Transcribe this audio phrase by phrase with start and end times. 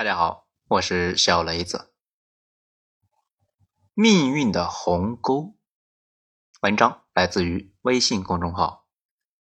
[0.00, 1.92] 大家好，我是小雷子。
[3.92, 5.58] 命运的鸿沟，
[6.62, 8.86] 文章来自于微信公众号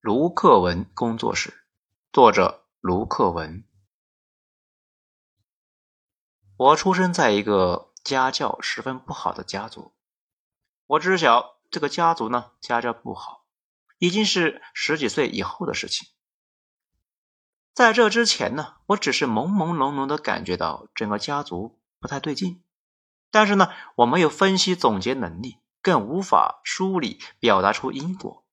[0.01, 1.67] 卢克文工作室，
[2.11, 3.67] 作者卢克文。
[6.57, 9.93] 我出生在一个家教十分不好的家族，
[10.87, 13.45] 我知晓这个家族呢家教不好，
[13.99, 16.07] 已经是十几岁以后的事情。
[17.77, 22.63] 在这之前呢，我只是朦朦胧胧的感觉到整个家族不太对劲，
[23.29, 28.43] 但是呢，我没有分析总结能力，更无法梳理表达出因果。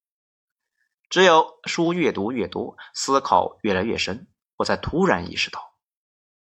[1.09, 5.73] 只有书越读越多，思考越来越深，我才突然意识到，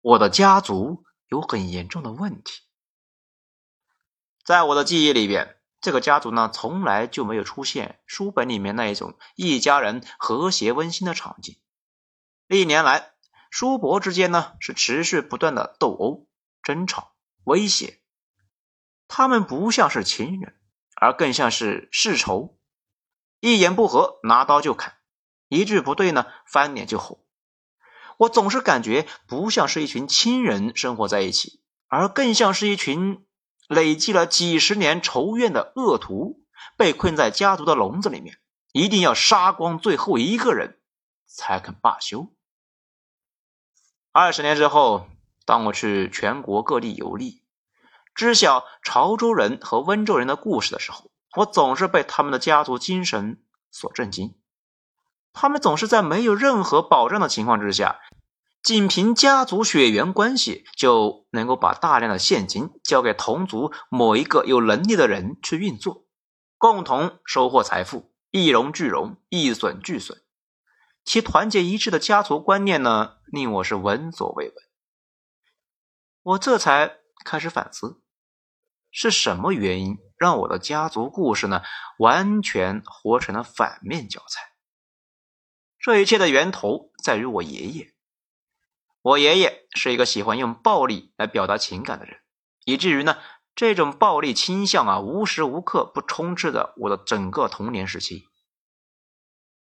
[0.00, 2.62] 我的家族有很严重的问题。
[4.44, 11.58] 在我的记忆里边，这个家族呢，从来就没有出现书本里面那一种一家人和谐温馨的场景。
[12.48, 13.10] 历年来，
[13.50, 16.26] 叔伯之间呢是持续不断的斗殴、
[16.62, 17.12] 争吵、
[17.44, 18.00] 威胁。
[19.06, 20.58] 他们不像是亲人，
[20.96, 22.58] 而更像是世仇。
[23.40, 24.94] 一言不合拿刀就砍，
[25.48, 27.22] 一句不对呢翻脸就吼。
[28.16, 33.26] 我总是感觉不像是一群亲人生活在一起，而更像是一群
[33.68, 36.46] 累积了几十年仇怨的恶徒，
[36.78, 38.38] 被困在家族的笼子里面，
[38.72, 40.80] 一定要杀光最后一个人
[41.26, 42.34] 才肯罢休。
[44.20, 45.06] 二十年之后，
[45.46, 47.44] 当我去全国各地游历，
[48.16, 54.34] 知晓潮州人和温州人的故事的时候，我总是被他们的家族精神所震惊。
[55.32, 58.00] 他们总是在没有任何保障的情况之下，
[58.60, 66.06] 仅凭家族血缘关系就能够把大量的现金交给同族某一个有能力的人去运作，
[66.56, 70.20] 共同收获财富，一荣俱荣，一损俱损。
[71.08, 74.54] 其团结一致的家族观念呢，令我是闻所未闻。
[76.20, 78.02] 我这才开始反思，
[78.90, 81.62] 是什么原因让我的家族故事呢，
[81.98, 84.52] 完全活成了反面教材？
[85.78, 87.94] 这一切的源头在于我爷爷。
[89.00, 92.20] 我爷爷是一个喜欢用暴力来表达情感的人，
[92.66, 93.16] 以至于呢，
[93.54, 98.28] 这种暴力倾向啊，无时无刻不充斥着我的整个童年时期。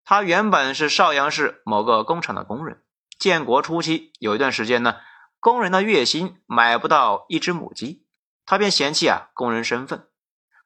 [0.04, 2.84] 他原本是邵阳市某个工厂的工人。
[3.18, 4.96] 建国初期有一段时间呢，
[5.40, 8.08] 工人的月薪买不到一只母鸡，
[8.46, 10.10] 他便嫌弃啊工人身份，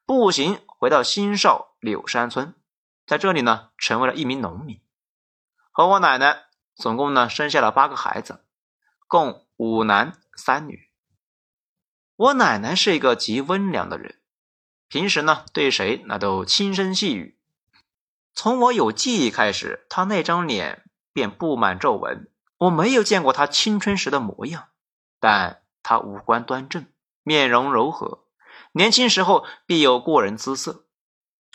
[0.06, 2.54] 步行回到新邵柳山村，
[3.06, 4.80] 在这里呢成为了一名农民。
[5.70, 8.46] 和我奶奶总共呢生下了八个孩子，
[9.06, 10.88] 共五男三女。
[12.16, 14.18] 我奶奶是一个极温良的人，
[14.88, 17.35] 平时呢对谁那都轻声细语。
[18.36, 22.30] 从我有记忆开始，他那张脸便布满皱纹。
[22.58, 24.68] 我没有见过他青春时的模样，
[25.18, 26.86] 但他五官端正，
[27.22, 28.26] 面容柔和，
[28.72, 30.84] 年轻时候必有过人姿色。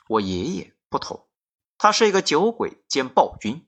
[0.08, 1.28] 我爷爷不同，
[1.78, 3.68] 他是一个酒鬼兼暴君。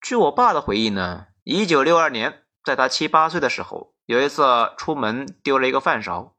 [0.00, 4.42] 据我爸的回忆呢，一九六二年，在他七八岁的时候，有一次
[4.76, 6.36] 出门丢了一个饭勺，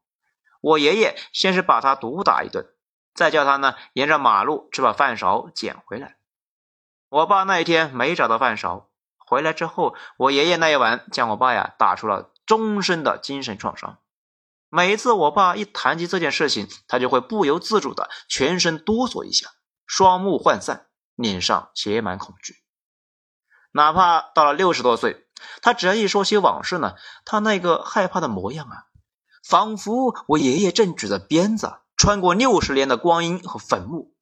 [0.60, 2.73] 我爷爷先是把他毒打一顿。
[3.14, 6.16] 再叫他呢，沿着马路去把饭勺捡回来。
[7.08, 13.98] 我爸那一天没找到饭勺，回来之后，我爷爷那一晚将我爸呀打出了终身的精神创伤。
[14.68, 19.48] 每次我爸一谈及这件事情，他就会不由自主的全身哆嗦一下，
[19.86, 22.56] 双目涣散，脸上写满恐惧。
[23.70, 25.28] 哪怕到了六十多岁，
[25.62, 28.86] 他只要一说起往事呢，他那个害怕的模样啊，
[29.44, 31.72] 仿佛我爷爷正举着鞭子。
[31.96, 34.14] 穿过六十年的光阴和坟墓，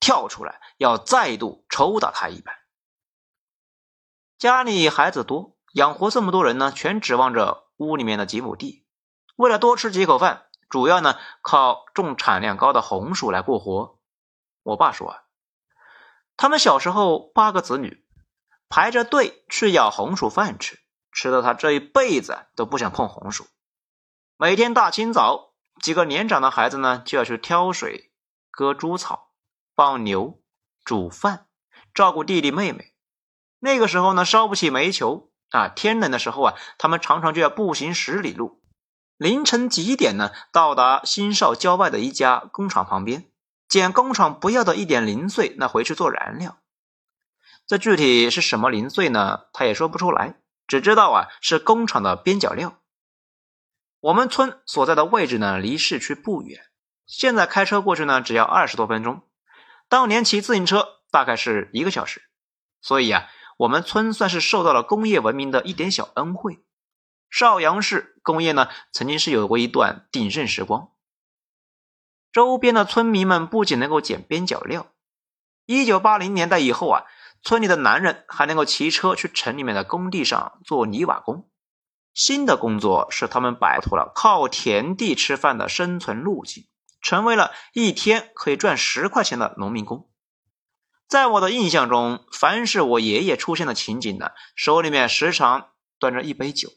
[0.00, 2.54] 跳出来要再度抽打他一般。
[4.38, 8.86] 家里孩子多，养活这么多人呢，全指望着屋里面的几亩地。
[9.36, 13.98] 为了多吃几口饭，主要呢靠种产量高的红薯来过活。
[14.62, 15.22] 我爸说啊，
[16.36, 18.06] 他们小时候八个子女
[18.68, 20.78] 排着队去要红薯饭吃，
[21.12, 23.46] 吃的他这一辈子都不想碰红薯。
[24.36, 25.55] 每天大清早。
[25.80, 28.10] 几个年长的孩子呢，就要去挑水、
[28.50, 29.30] 割猪草、
[29.74, 30.40] 放牛、
[30.84, 31.46] 煮饭、
[31.94, 32.94] 照顾弟弟妹妹。
[33.58, 38.62] 那个时候呢，烧不起煤球啊，天冷的时候啊，他们常常就要步行十里路。
[39.16, 43.30] 凌晨几点呢，到达新邵郊外的一家工厂旁边，
[43.68, 46.58] 捡工厂不要的一点零碎，那回去做燃料。
[47.66, 49.46] 这具体是什么零碎呢？
[49.52, 50.36] 他也说不出来，
[50.66, 52.78] 只知道啊，是工厂的边角料。
[54.00, 56.66] 我们村所在的位置呢，离市区不远，
[57.06, 59.22] 现在开车过去呢，只要二十多分钟。
[59.88, 62.22] 当年骑自行车大概是一个小时，
[62.80, 66.62] 所以啊，我们村算是受到了工业文明的一点小恩惠。
[67.30, 70.90] 邵阳市工业呢曾经是有过一段鼎盛时光。
[72.32, 74.92] 周边的村民们不仅能够捡边角料，
[75.64, 77.04] 一九八零年代以后啊，
[77.42, 81.48] 村里的男人还能够骑车去城里面的工地上做泥瓦工。
[82.16, 86.66] 新的工作使他们摆脱了靠田地吃饭的生存路径，
[87.00, 90.10] 成为了一天可以赚十块钱的农民工。
[91.06, 95.68] 在我的印象中，凡是我爷爷出现的情景呢，手里面时常
[96.00, 96.70] 端着一杯酒，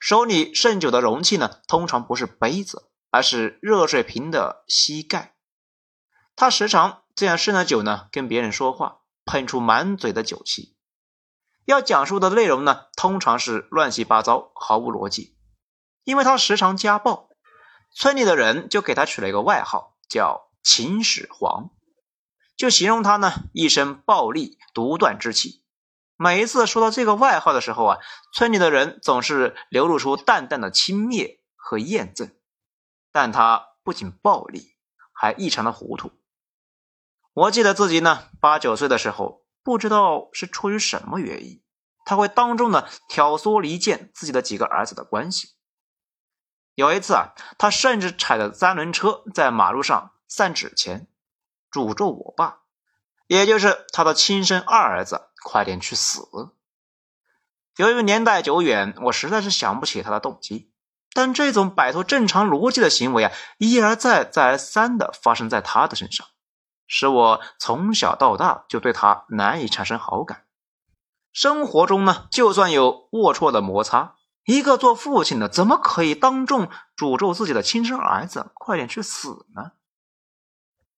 [0.00, 2.86] 手里盛酒的容器呢，通常不是杯子。
[3.12, 5.34] 而是热水瓶的膝盖，
[6.36, 10.76] 他时常这样盛着酒呢跟别人说话，喷出满嘴的酒气。
[11.64, 15.36] 要讲述的内容呢，通常是乱七八糟，毫无逻辑。
[16.04, 17.28] 因为他时常家暴，
[17.94, 21.70] 村里的人就给他取了一个外号，叫“秦始皇”，
[22.56, 25.62] 就形容他呢一身暴力独断之气。
[26.16, 27.98] 每一次说到这个外号的时候啊，
[28.34, 32.32] 村里的人总是流露出淡淡的轻蔑和厌憎。
[33.12, 34.76] 但他不仅暴力，
[35.12, 36.12] 还异常的糊涂。
[37.32, 41.62] 我记得自己呢，八九岁的时候，不知道是出于什么原因，
[42.04, 45.50] 他会当众的挑唆离间自己的几个儿子的关系。
[46.74, 51.08] 有一次啊，他甚至踩着三轮车在马路上散纸钱，
[51.70, 52.60] 诅咒我爸，
[53.26, 56.22] 也就是他的亲生二儿子，快点去死。
[57.76, 60.72] 由于年代久远，我实在是想不起他的动机。
[61.12, 66.26] 但这种摆脱正常逻辑的行为啊，一而再、再而三的发生在他的身上，
[66.92, 70.44] 使我从小到大就对他难以产生好感。
[71.32, 79.70] 生活中呢，就算有龌龊的摩擦，一个做父亲的怎么可以当众诅咒自己的亲生儿子快点去死呢？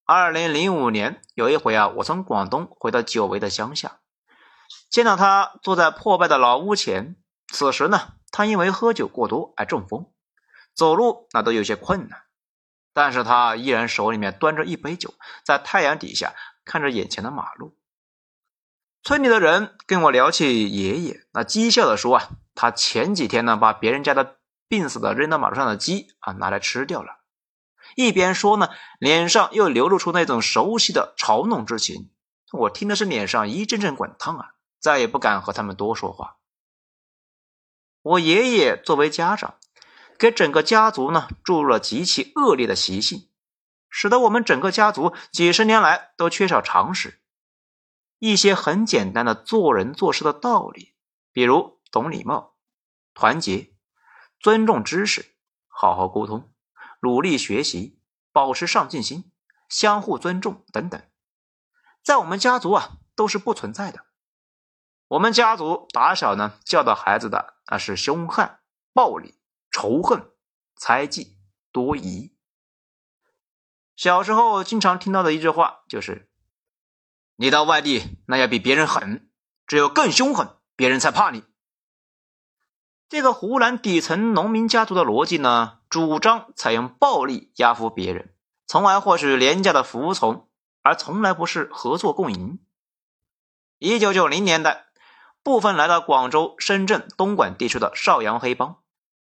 [0.06, 3.98] 二零零五年有一回啊，我从广东回到久违的乡下，
[4.88, 7.16] 见到他坐在破败的老屋前，
[7.52, 8.14] 此时呢。
[8.34, 10.10] 他因为喝酒过多而中风，
[10.74, 12.22] 走路那都有些困难，
[12.92, 16.34] 但是他依然手里面端着一杯酒，在太阳底下
[16.64, 17.76] 看着眼前的马路。
[19.02, 24.36] 村里的人跟我聊起爷爷，那讥笑的说啊，他前几天呢把别人家的
[24.68, 27.20] 病死的扔到马路上的鸡啊拿来吃掉了，
[27.96, 28.68] 一边说呢，
[29.00, 32.12] 脸上又流露出那种熟悉的嘲弄之情。
[32.52, 36.36] 我听的是脸上一阵阵滚烫啊，再也不敢和他们多说话。
[38.02, 39.54] 我爷爷作为家长，
[40.18, 43.28] 给整个家族呢注入了极其恶劣的习性，
[43.88, 47.20] 使得我们整个家族几十年来都缺少常识。
[48.18, 50.94] 一些很简单的做人做事的道理，
[51.32, 52.54] 比如懂礼貌、
[53.14, 53.74] 团结、
[54.38, 55.34] 尊重知识、
[55.66, 56.52] 好好沟通、
[57.00, 58.00] 努力学习、
[58.30, 59.32] 保持上进心、
[59.68, 61.02] 相互尊重等等，
[62.02, 64.06] 在我们家族啊都是不存在的。
[65.08, 68.60] 我们家族打小呢教导孩子的那是凶悍、
[68.94, 69.34] 暴力、
[69.72, 70.30] 仇恨、
[70.76, 71.38] 猜忌、
[71.72, 72.36] 多疑。
[73.96, 76.30] 小时候经常听到的一句话就是
[77.34, 79.28] ：“你到外地那要比别人狠，
[79.66, 81.42] 只有更凶狠，别人才怕你。”
[83.08, 88.34] 这个湖南底层农民家族的逻辑呢，主张采用暴力压服别人，
[88.66, 90.48] 从而获取廉价的服从，
[90.82, 92.60] 而从来不是合作共赢。
[93.78, 94.86] 一九九零年代。
[95.44, 98.80] 部分来到广州、深圳、东莞地区的邵阳黑帮，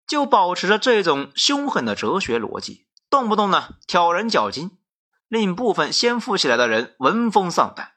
[0.07, 4.77] 就保持着这种凶狠的哲学逻辑，动不动呢挑人脚筋，
[5.27, 7.93] 令部分先富起来的人闻风丧胆。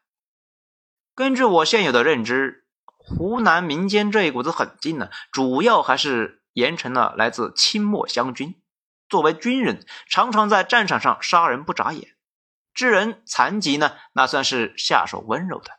[1.15, 8.61] 根据我现有的认知，湖南民间这一股子狠劲呢，主要还是严惩了来自清末湘军。
[9.09, 12.17] 作为军人，常常在战场上杀人不眨眼，
[12.73, 15.71] 致人残疾呢，那算是下手温柔的。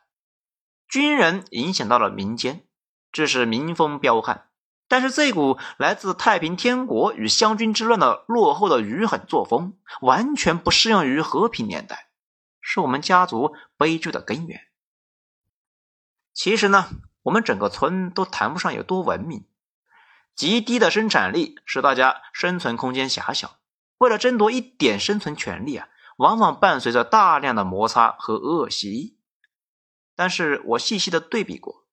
[0.88, 2.66] 军人影响到了民间，
[3.10, 4.45] 致使民风彪悍。
[4.88, 12.08] 但是这股来自太平天国与湘军之乱的落后的余狠作风，完全不适用于和平年代，
[12.60, 14.60] 是我们家族悲剧的根源。
[16.32, 16.88] 其实呢，
[17.22, 19.48] 我们整个村都谈不上有多文明，
[20.34, 23.56] 极低的生产力使大家生存空间狭小。
[23.98, 25.88] 为了争夺一点生存权利啊，
[26.18, 29.18] 往往伴随着大量的摩擦和恶习。
[30.14, 31.85] 但是我细细的对比过，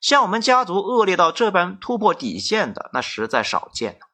[0.00, 4.06] 像我们家族恶劣到这般突破底线的，那实在少见了。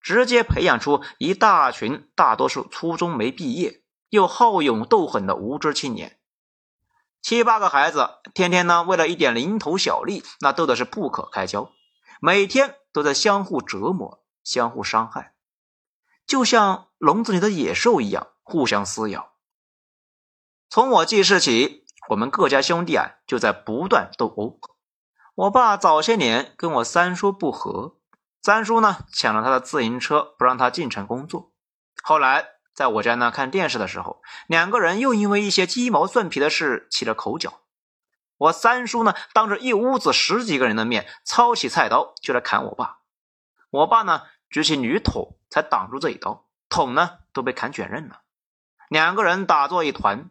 [0.00, 6.18] 直接培养出一大群大多数初中没毕业又好勇斗狠的无知青年，
[7.20, 11.70] 七八个孩子天天呢为了一点零头小利，那斗的是不可开交，
[12.20, 15.34] 每天都在相互折磨、相互伤害，
[16.26, 19.34] 就像笼子里的野兽一样互相撕咬。
[20.68, 21.81] 从我记事起。
[22.08, 24.58] 我们各家兄弟啊，就在不断斗殴。
[25.34, 27.96] 我爸早些年跟我三叔不和，
[28.42, 31.52] 三叔呢抢了他的自行车，不让他进城工作。
[32.02, 37.60] 后来在我家呢看电视的时候，两个人又因为一些鸡毛蒜皮的事起了口角。
[38.36, 42.98] 我三叔呢当着一屋子十几个人的面，操起菜刀就来砍我爸。
[43.70, 48.22] 我爸呢举起铝桶才挡住这一刀，桶呢都被砍卷刃了。
[48.88, 50.28] 两个人打作一团，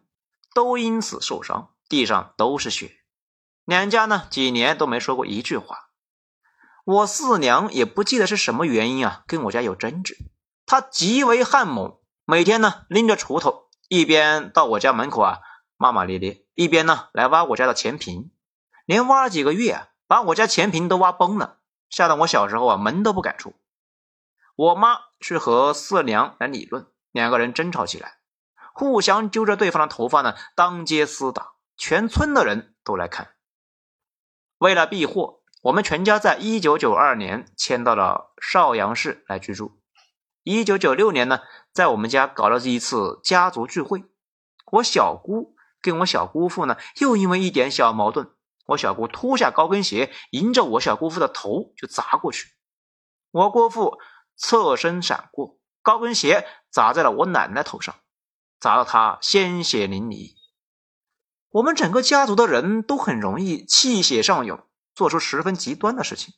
[0.54, 2.98] 都因此受伤，地上都是血。
[3.64, 5.90] 两家呢几年都没说过一句话。
[6.84, 10.16] 我四娘也不记得是什么原因啊，跟我家有争执。
[10.66, 15.38] 她极为悍猛，每天呢拎着锄头，一边到我家门口啊
[15.76, 18.32] 骂骂咧咧，一边呢来挖我家的前坪，
[18.84, 23.54] 连挖了几个月啊，把我家前坪都挖崩了，吓得我小时候啊门都不敢出。
[24.56, 28.18] 我妈去和四娘来理论，两个人争吵起来，
[28.74, 33.34] 互相揪着对方的头发呢当街厮打，全村的人都来看。
[34.58, 35.40] 为了避祸。
[35.62, 39.80] 我们全家在一九九二年迁到了邵阳市来居住。
[40.42, 41.38] 一九九六年呢，
[41.72, 44.02] 在我们家搞了一次家族聚会。
[44.72, 48.32] 我小姑跟我小姑父呢，又因为一点小矛盾，
[48.66, 52.48] 我小姑脱下高跟鞋，迎着我小姑父的头就砸过去。
[53.30, 54.00] 我姑父
[54.34, 57.94] 侧身闪过，高跟鞋砸在了我奶奶头上，
[58.62, 60.36] 砸得他鲜血淋漓。
[61.50, 64.64] 我们整个家族的人都很容易气血上涌。
[64.94, 66.34] 做出十分极端的事情，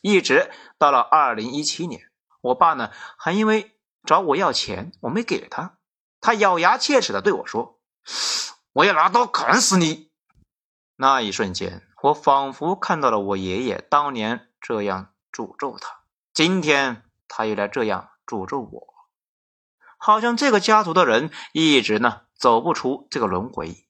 [0.00, 2.02] 一直到了二零一七年，
[2.40, 3.76] 我爸呢还因为
[4.06, 5.76] 找我要钱，我没给他，
[6.20, 7.80] 他咬牙切齿的对我说
[8.72, 10.12] ：“我要拿刀砍死你！”
[10.94, 18.89] 那一瞬间，我仿佛看到了我爷爷当年这样诅咒他，今天他又来这样诅咒我，
[20.02, 23.86] 好像这个家族的人一直呢走不出这个轮回。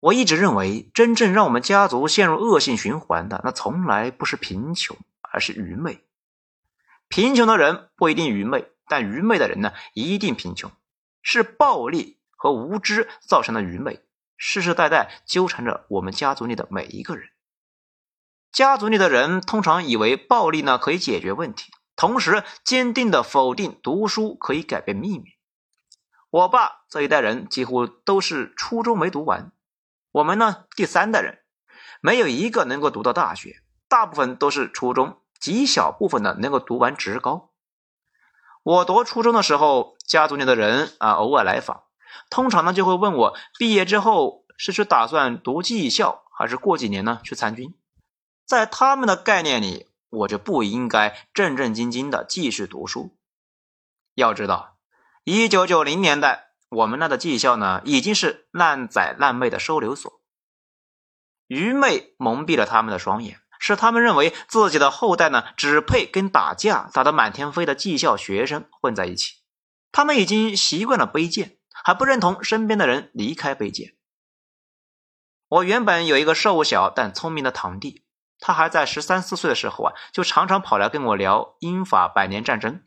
[0.00, 6.04] 我一直认为，真正让我们家族陷入恶性循环的，那从来不是贫穷，而是愚昧。
[7.08, 10.70] 贫穷的人不一定愚昧，但愚昧的人呢，一定贫穷。
[11.22, 14.04] 是暴力和无知造成的愚昧，
[14.36, 17.30] 世世代代纠缠着我们家族里的每一个人。
[18.52, 25.24] 家族里的人通常以为暴力呢可以解决问题，同时坚定的否定读书可以改变命运。
[26.30, 29.52] 我爸这一代人几乎都是初中没读完。
[30.10, 31.40] 我们呢，第三代人
[32.00, 37.50] 没有一个能够读到大学，大部分都是初中，极小部分呢能够读完职高。
[38.62, 41.82] 我读初中的时候，家族里的人啊偶尔来访，
[42.30, 47.74] 通常呢就会问我毕业之后是去打算读技校，还是过几年呢去参军。
[48.46, 53.16] 在他们的概念里，我就不应该正正经经的继续读书。
[54.14, 54.76] 要知道，
[55.24, 56.48] 一九九零年代。
[56.70, 60.22] 我们那的技校呢，已经是烂仔烂妹的收留所。
[61.48, 69.40] 愚昧蒙蔽了他们的双眼，使他们认为自己的后代呢，只配跟打架打得满天飞的技校学生混在一起。
[69.90, 73.96] 他们已经习惯了卑贱，还不认同身边的人离开卑贱。
[75.48, 78.04] 我原本有一个瘦小但聪明的堂弟，
[78.40, 82.82] 他还在十三四岁的时候啊，就常常跑来跟我聊英法百年战争、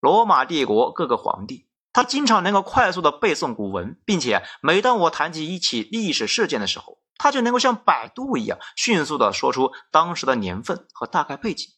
[0.00, 1.68] 罗马帝国各个皇帝。
[1.92, 11.68] 他经常能够快速的背诵古文，并且每当我谈及一起历史事件的时候，他就能够像百度一样迅速的说出当时的年份和大概背景。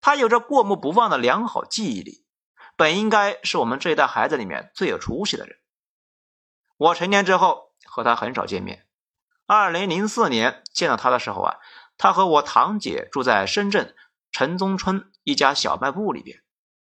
[0.00, 2.24] 他有着过目不忘的良好记忆力，
[2.76, 5.58] 本应该是我们这一代孩子里面最有出息的人。
[6.78, 8.86] 我成年之后和他很少见面。
[9.46, 11.56] 二零零四年见到他的时候啊，
[11.96, 13.94] 他和我堂姐住在深圳
[14.32, 16.42] 城中村一家小卖部里边。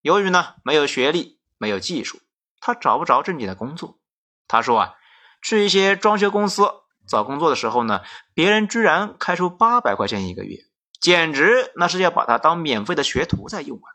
[0.02, 2.20] 由于呢没有学历，没有技术。
[2.60, 4.00] 他找不着正经的工作，
[4.48, 4.96] 他说啊，
[5.42, 6.64] 去一些装修公司
[7.06, 8.02] 找工作的时候呢，
[8.34, 10.60] 别人居然开出八百块钱一个月，
[11.02, 13.88] 简直那是要把他当免费的学徒在用啊。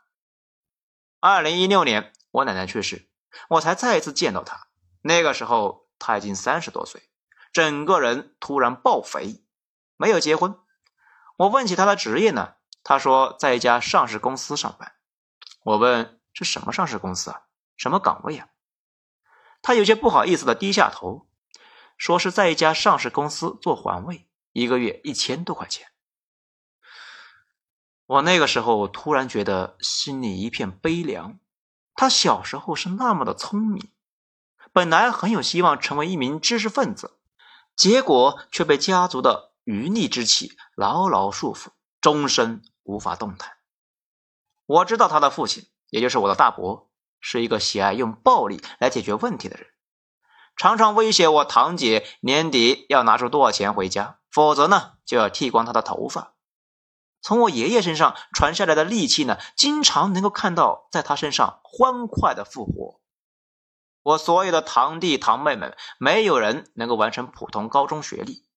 [1.19, 3.09] 二零一六年，我奶奶去世，
[3.49, 4.67] 我才再一次见到他，
[5.01, 7.09] 那个时候他已经三十多岁，
[7.51, 9.43] 整个人突然爆肥，
[9.97, 10.55] 没有结婚。
[11.39, 14.91] 我问起他的职业呢，他说在一家上市公司上班。
[15.63, 17.43] 我问是什么上市公司啊？
[17.77, 18.49] 什么岗位啊？
[19.61, 21.29] 他有些不好意思的低下头，
[21.97, 25.87] 说是在一家上市公司做环卫，一个月一千多块钱。
[28.05, 31.39] 我那个时候突然觉得心里一片悲凉。
[31.95, 33.93] 他小时候是那么的聪明，
[34.73, 37.17] 本来很有希望成为一名知识分子，
[37.77, 41.67] 结果却被家族的余逆之气牢牢束缚，
[42.01, 43.57] 终身无法动弹。
[44.65, 46.89] 我知道他的父亲，也就是我的大伯。
[47.19, 49.67] 是一个喜爱用暴力来解决问题的人，
[50.55, 56.33] 常常威胁我堂姐年底要拿出多少钱回家，否则呢就要剃光她的头发。
[57.21, 63.01] 从我爷爷身上传下来的戾气呢，经常能够看到在他身上欢快的复活。
[64.01, 68.48] 我所有的堂弟堂妹们，没有人能够完成普通高中学历，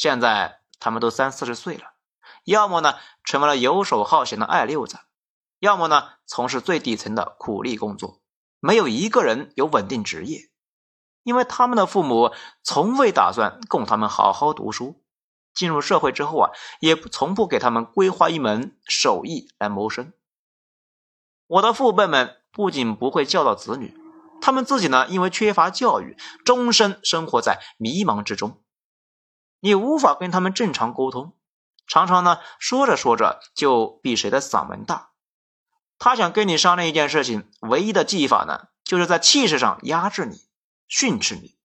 [0.00, 1.92] 现在他们都三四十岁了，
[2.44, 4.98] 要么呢成为了游手好闲的爱溜子，
[5.58, 8.22] 要么呢从事最底层的苦力工作，
[8.60, 10.48] 没有一个人有稳定职业，
[11.22, 15.04] 因为他们的父母从未打算供他们好好读书。
[15.52, 20.14] 进入社会之后啊，也从不给他们规划一门手艺来谋生。
[21.46, 23.94] 我的父辈们不仅不会教导子女，
[24.40, 28.62] 他们自己呢，因为缺乏教育，终身生活在迷茫之中。
[29.60, 31.36] 你无法跟他们正常沟通，
[31.86, 35.10] 常常呢说着说着就比谁的嗓门大。
[35.98, 40.36] 他想跟你商量一件事情，唯一的技法呢，就是在气势上压制你、
[40.88, 41.58] 训斥你，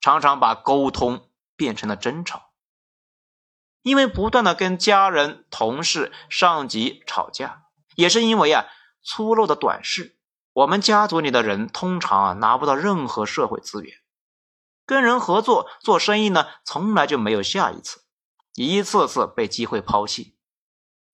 [0.00, 2.50] 常常把沟通变成了争吵。
[3.82, 7.64] 因为不断的跟家人、同事、上级吵架，
[7.96, 8.64] 也是因为啊
[9.02, 10.16] 粗陋的短视。
[10.54, 13.94] 我们家族里的人通常啊拿不到任何社会资源，
[14.84, 18.04] 跟人合作做生意呢，从来就没有下一次，
[18.54, 20.36] 一次次被机会抛弃。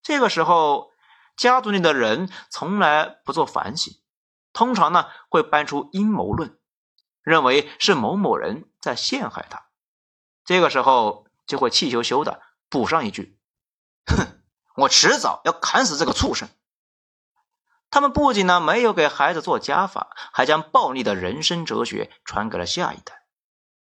[0.03, 0.91] 这个时候，
[1.37, 3.95] 家族里的人从来不做反省，
[4.53, 6.59] 通常呢会搬出阴谋论，
[7.23, 9.67] 认为是某某人在陷害他。
[10.45, 12.43] 这个时候就会气羞羞的。
[12.71, 13.39] 补上一句
[14.07, 14.43] ：“哼，
[14.77, 16.49] 我迟早要砍死这个畜生。”
[17.91, 23.18] 他们不仅呢没有给孩子做家法，还将暴力的人生哲学传给了下一代，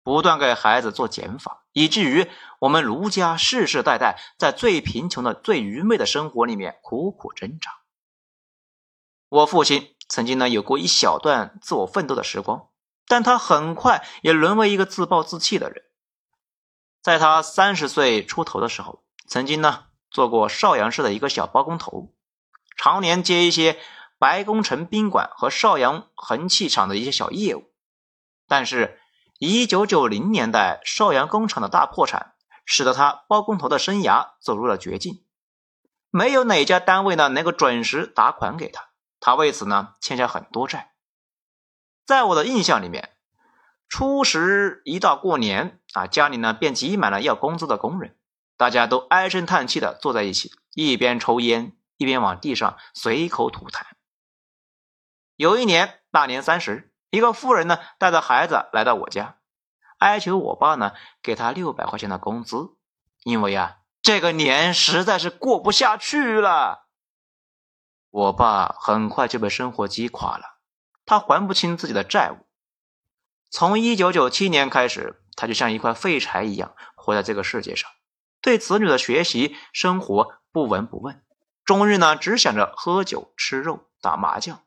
[0.06, 7.72] 不断给孩子做减法，以至于我们卢家世世代代在最贫穷的、最愚昧的生活里面苦苦挣扎。
[9.28, 12.68] 我父亲曾经呢有过一小段自我奋斗的时光，
[13.08, 15.82] 但他很快也沦为一个自暴自弃的人。
[17.02, 22.14] 在他三十岁出头的时候，曾经呢做过邵阳市的一个小包工头，
[22.76, 23.76] 常年接一些
[24.20, 27.72] 白宫城宾馆和邵阳恒气厂的一些小业务。
[28.46, 29.00] 但是，
[29.38, 35.24] 一九九零年代邵阳工厂的大破产，使得他包工头的生涯走入了绝境。
[36.10, 40.92] 没有哪家单位呢能够准时打款给他，他为此呢欠下很多债。
[42.04, 43.12] 在我的印象里面。
[43.88, 48.18] 初时一到过年啊，家里呢便挤满了要工资的工人，
[48.56, 53.84] 大家都唉声叹气的坐在一起，一边抽烟一边往地上随口吐痰。
[55.36, 59.36] 有一年大年三十，一个妇人呢带着孩子来到我家，
[59.98, 60.92] 哀求我爸呢
[61.22, 62.76] 给他六百块钱的工资，
[63.22, 66.86] 因为啊这个年实在是过不下去了。
[68.10, 70.58] 我爸很快就被生活击垮了，
[71.04, 72.46] 他还不清自己的债务。
[73.50, 77.90] 从一九九七年开始，他就像一块废柴一样活在这个世界上，
[78.40, 81.24] 对子女的学习、生活不闻不问，
[81.64, 84.62] 终日呢只想着喝酒、吃肉、打麻将。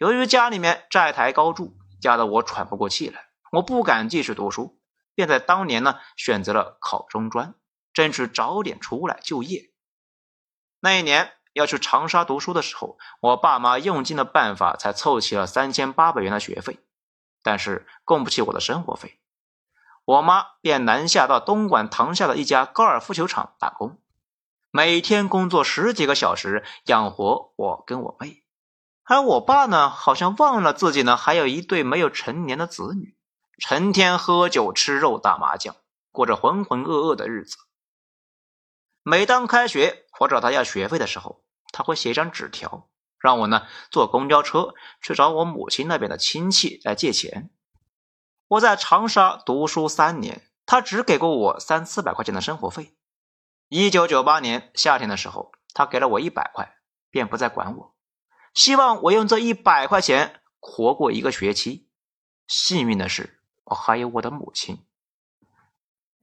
[0.00, 4.80] 由于家里面债台高筑，压得我喘不过气来，我不敢继续读书，
[5.14, 7.54] 便在当年呢选择了考中专，
[7.92, 9.74] 争取早点出来就业。
[10.80, 16.78] 那一年要去长沙读书的时候，我爸妈用尽了办法，才凑齐了三千八百元的学费。
[17.42, 19.20] 但是供不起我的生活费，
[20.06, 24.00] 我妈便南下到东莞塘下的一家高尔夫球场打工，
[24.70, 28.42] 每天工作十几个小时养活我跟我妹。
[29.10, 33.16] 而我爸呢，好像忘了自己呢还有一对没有成年的子女，
[33.58, 35.74] 成天喝酒吃肉打麻将，
[36.12, 37.56] 过着浑浑噩噩的日子。
[39.02, 41.42] 每当开学我找他要学费的时候，
[41.72, 42.88] 他会写一张纸条。
[43.18, 47.50] 让我呢坐公交车去找我母亲那边的亲戚来借钱。
[48.46, 52.94] 我在长沙读书三年，他只给过我三四百块钱的生活费。
[53.68, 56.76] 一九九八年夏天的时候，他给了我一百块，
[57.10, 57.96] 便不再管我，
[58.54, 61.88] 希望我用这一百块钱活过一个学期。
[62.46, 64.84] 幸运的是，我还有我的母亲。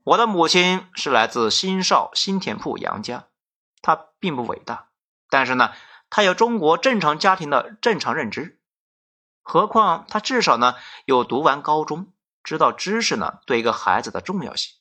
[0.03, 3.27] 我的母亲是来自新邵新田铺杨家，
[3.81, 4.89] 她并不伟大，
[5.29, 5.73] 但是呢。
[6.09, 8.61] 她有中国正常家庭的正常认知，
[9.41, 12.13] 何况她至少呢有读完高中，
[12.45, 14.73] 知道知识呢对一个孩子的重要性。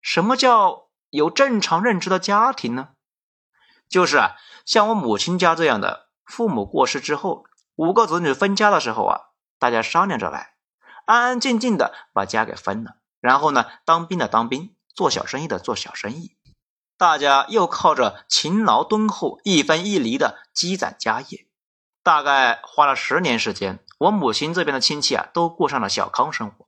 [0.00, 2.94] 什么叫有正常认知的家庭呢？
[3.86, 9.20] 就是啊，像我母亲家这样的，父母过世之后，五个子女分家的时候啊，
[9.58, 10.56] 大家商量着来，
[11.06, 16.36] 安安静静的把家给分了，然后呢，当兵的当兵，做小生意的做小生意。
[16.98, 21.46] 大家又靠着勤劳敦厚、一分一厘的积攒家业，
[22.02, 26.66] 大概花了十年时间，我母亲这边的亲戚啊，都过上了小康生活。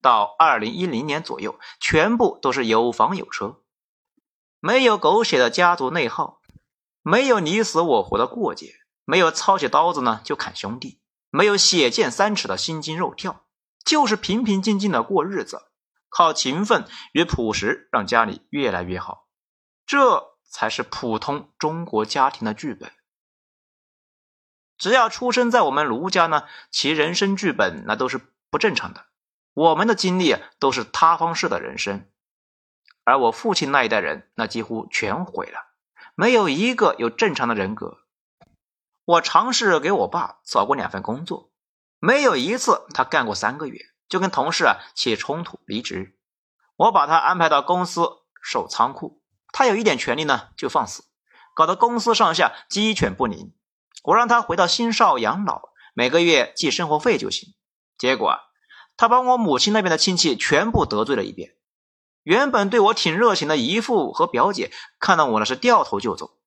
[0.00, 3.60] 到二零一零年左右，全部都是有房有车。
[4.58, 6.40] 没有狗血的家族内耗，
[7.02, 13.44] 没有你死我活的过节，没有操起刀子呢就砍兄弟，没有血溅三尺的心惊肉跳，
[13.84, 15.70] 就是平平静静的过日子，
[16.08, 19.26] 靠勤奋与朴实让家里越来越好，
[19.84, 22.92] 这才是普通中国家庭的剧本。
[24.78, 29.06] 只要出生在我们卢家呢，其人生剧本那都是不正常的。
[29.54, 32.08] 我们的经历都是塌方式的人生，
[33.04, 35.71] 而我父亲那一代人那几乎全毁了，
[36.14, 37.98] 没有一个有正常的人格。
[39.04, 41.50] 我尝试给我爸找过两份工作，
[41.98, 46.16] 没有一次他干过三个月就跟同事啊起冲突离职。
[46.76, 48.02] 我把他安排到公司
[48.42, 49.22] 守仓库，
[49.52, 51.04] 他有一点权利呢就放肆，
[51.54, 53.54] 搞得公司上下鸡犬不宁。
[54.04, 57.54] 我让他回到新少养老，每个月寄生活费就行。
[57.96, 58.36] 结果，
[58.96, 61.56] 他把我母亲那边的亲戚全部得罪了一遍。
[62.22, 66.38] 原本对我挺热情的姨父和表姐，看到我那是掉头就走。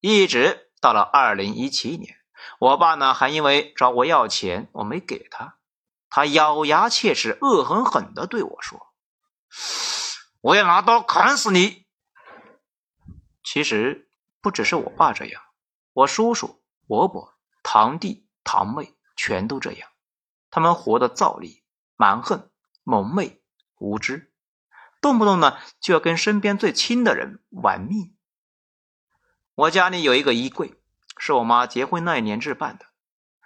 [0.00, 2.16] 一直到了二零一七年，
[2.58, 5.56] 我爸呢还因为找我要钱，我没给他，
[6.10, 8.88] 他咬牙切齿、恶狠狠地对我说
[10.42, 11.86] ：“我要拿刀砍死你！”
[13.42, 14.08] 其实
[14.40, 15.42] 不只是我爸这样。
[15.92, 19.88] 我叔叔、伯伯、堂弟、堂妹全都这样，
[20.50, 21.62] 他们活得暴力、
[21.96, 22.50] 蛮横、
[22.84, 23.40] 蒙昧、
[23.78, 24.30] 无知，
[25.06, 28.16] 动不动呢就要跟身边最亲的人玩命。
[29.54, 30.74] 我家里有一个衣柜，
[31.16, 32.86] 是我妈结婚那一年置办的。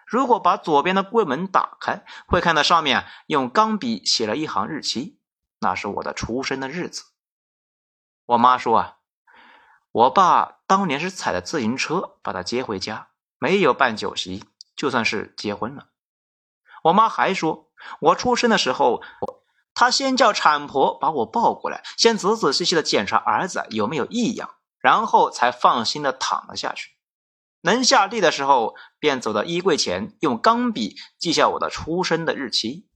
[0.06, 5.18] 如果把左边的柜门打开，会看到上面用钢笔写了一行日期，
[5.58, 7.04] 那是我的出生的日子。
[8.24, 8.96] 我妈说啊。
[9.92, 14.44] 我爸当年是踩着自行车把他接回家，没有办酒席，
[14.76, 15.88] 就算是结婚了。
[16.84, 19.02] 我妈还说，我出生的时候，
[19.80, 26.90] 他先叫产婆把我抱过来，先仔仔细细的检查儿子有没有异样，然后才放心的躺了下去。
[27.62, 32.90] 能下地的时候，便走到衣柜前，用钢笔记下我的出生的日期。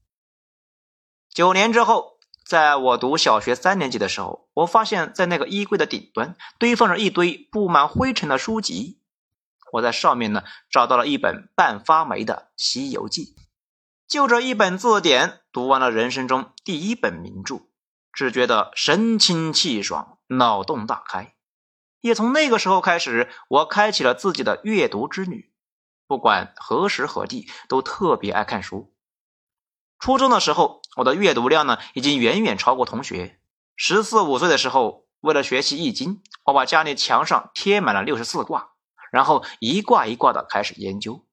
[1.30, 2.12] 九年之后。
[2.46, 9.00] 在我读小学三年级的时候，我发现，在那个衣柜的顶端堆放着一堆布满灰尘的书籍。
[9.72, 13.24] 我在上面呢找到了一本半发霉的《西游记》，
[14.06, 17.68] 就这一本字典，读完了人生中第一本名著，
[18.12, 21.36] 只觉得神清气爽，脑洞大开。
[22.00, 25.52] 也从那个时候开始，我开启了自己的阅读之旅，
[26.08, 28.92] 不管何时何地，都特别爱看书。
[30.00, 33.38] 初中的时候，我的阅读量呢已经远远超过同学。
[33.76, 38.72] 十四五岁的时候，为了学习易经，我把家里墙上贴满了六十四卦，
[39.12, 41.24] 然后一卦一卦的开始研究。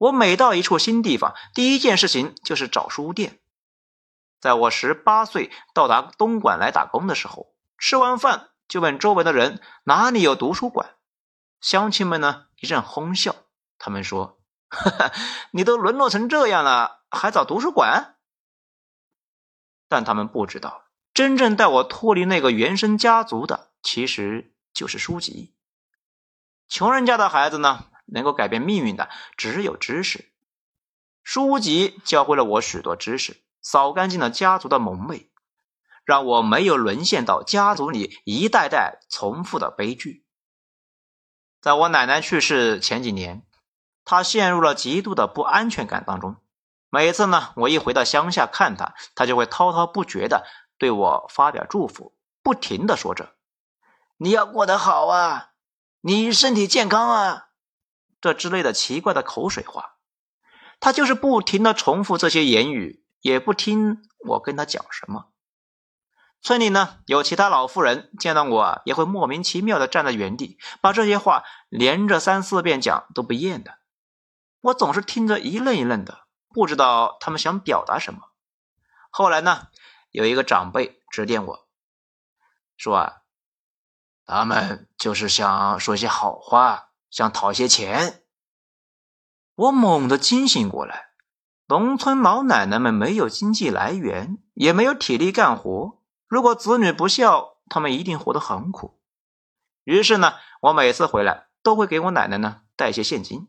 [0.00, 3.38] 我每到一处新地方，第一件事情就是找书店。
[4.40, 10.96] 在我十八岁到达东莞来打工的时候，吃完饭就问周围的人哪里有读书馆。
[11.60, 13.36] 乡亲们呢一阵哄笑，
[13.78, 14.40] 他们说
[14.72, 15.12] ：“哈哈，
[15.50, 18.16] 你都沦落成这样了。”还找图书馆？
[19.86, 25.54] 但他们不知道，真正带我脱离那个原生家族的，其实就是书籍。
[26.68, 30.30] 穷人家的孩子呢，能够改变命运的只有知识。
[31.22, 35.30] 书籍教会了我许多知识，扫干净了家族的蒙昧，
[36.04, 40.24] 让我没有沦陷到家族里一代代重复的悲剧。
[41.60, 43.46] 在我奶奶去世前几年，
[44.04, 46.36] 她陷入了极度的不安全感当中。
[46.88, 50.46] 每次呢，我一回到乡下看她，她就会滔滔不绝的
[50.78, 53.34] 对我发表祝福，不停的说着
[54.16, 55.50] ：“你要过得好啊，
[56.00, 57.49] 你身体健康啊，
[58.20, 59.96] 这之类的奇怪的口水话。”
[60.80, 65.30] 他就是不停的重复这些言语，也不听我跟他讲什么。
[66.42, 73.78] 村里呢，有其他老妇人见到我，也会莫名其妙的站在原地，把这些话连着三四遍讲都不厌的。
[74.62, 76.26] 我总是听着一愣一愣的。
[76.52, 78.20] 不知道他们想表达什么。
[79.10, 79.68] 后来呢，
[80.10, 81.68] 有一个长辈指点我
[82.76, 83.12] 说：“啊，
[84.24, 88.22] 他们就是想说些好话，想讨些钱。”
[89.56, 91.10] 我猛地惊醒过来。
[91.66, 98.98] 农村老奶奶们没有经济来源，也没有体力干活，如果子女不孝，他们一定活得很苦。
[99.84, 103.48] 于是呢，我每次回来都会给我奶奶呢带些现金。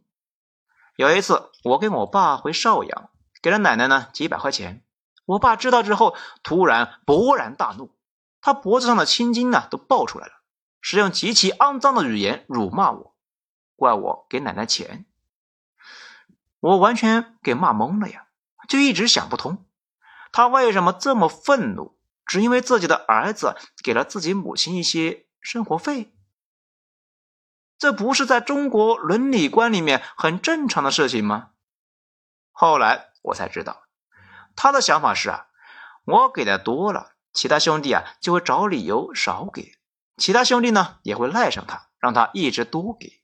[0.98, 3.10] 有一次，我跟我爸回邵阳，
[3.42, 4.84] 给了奶奶呢几百块钱。
[5.26, 7.96] 我爸知道之后，突然勃然大怒，
[8.40, 10.34] 他脖子上的青筋呢都爆出来了，
[10.80, 13.11] 使用极其肮脏的语言辱骂我，
[13.82, 15.08] 怪我给奶奶钱。
[16.60, 18.28] 我完全给骂懵了呀，
[18.70, 19.66] 就一直想不通，
[20.32, 26.14] 他为什么这么愤怒，只因为自己的儿子给了自己母亲一些生活费，
[27.80, 31.54] 这不是在中国伦理观里面很正常的事情吗？
[32.52, 33.88] 后来我才知道，
[34.56, 35.48] 他的想法是啊，
[36.06, 39.80] 我给的多了，其他兄弟啊就会找理由少给，
[40.18, 43.21] 其他兄弟呢也会赖上他，让他一直多给。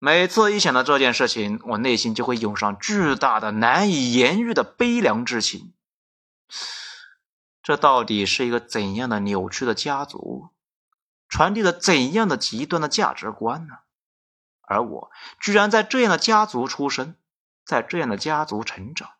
[0.00, 5.72] 每次一想到这件事情，我内心就会涌上巨大的、难以言喻的悲凉之情。
[7.62, 10.50] 这到底是一个怎样的扭曲的家族，
[11.28, 13.74] 传递了怎样的极端的价值观呢？
[14.62, 17.16] 而我居然在这样的家族出生，
[17.64, 19.10] 在这样的家族成长，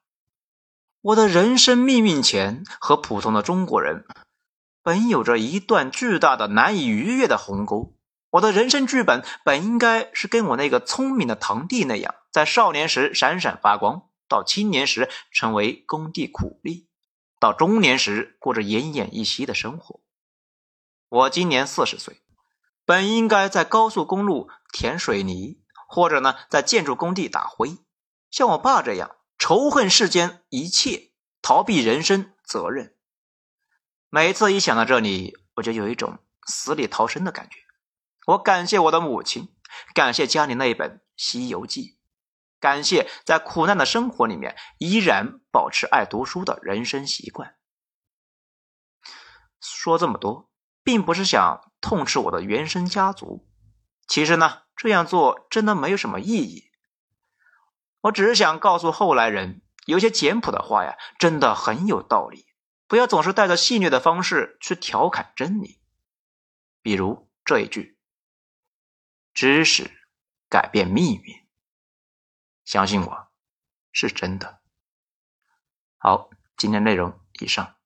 [1.01, 4.07] 我的人生命运前和普通的中国人
[4.83, 7.98] 本有着一段巨大的、难以逾越的鸿沟。
[8.31, 16.89] 我的人生剧本本应该是跟我那个聪明的堂弟那样，在少年时闪闪发光，到青年时成为工地苦力。
[17.41, 20.01] 到中年时，过着奄奄一息的生活。
[21.09, 22.21] 我今年四十岁，
[22.85, 27.79] 本应该在高速公路填水泥，或者呢，在建筑工地打灰，
[28.31, 32.95] 像我爸这样仇恨世间一切，逃避人生责任。
[34.11, 37.68] 每次一想到这里，我就有一种死里逃生的感觉。
[38.29, 39.49] 我感谢我的母亲，
[39.95, 41.83] 感谢家里那一本《西游记》。
[42.61, 47.57] 感谢在苦难的生活里面依然保持爱读书的人生习惯。
[49.63, 50.51] 说这么多，
[50.83, 53.49] 并不是想痛斥我的原生家族，
[54.07, 56.71] 其实呢，这样做真的没有什么意义。
[58.03, 62.45] 我只是想告诉后来人，有些简朴的话呀，真的很有道理，
[62.87, 65.81] 不要总是带着戏谑的方式去调侃真理。
[66.83, 67.98] 比如这一句
[69.41, 69.89] ：“知识
[70.49, 71.47] 改变命运。”
[72.67, 73.33] 相信我，
[73.93, 74.61] 是真的。
[75.97, 77.78] 好，今天内容以上。